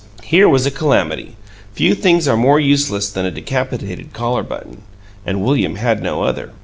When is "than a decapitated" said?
3.11-4.13